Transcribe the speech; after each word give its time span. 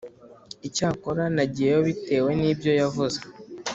Icyakora 0.67 1.23
nagiyeyo 1.35 1.79
bitewe 1.87 2.31
n 2.39 2.43
ibyo 2.51 2.71
yavuze 2.79 3.19